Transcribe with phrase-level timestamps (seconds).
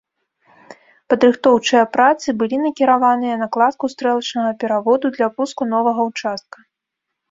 [1.13, 6.57] Падрыхтоўчыя працы былі накіраваныя на кладку стрэлачнага пераводу для пуску новага ўчастка.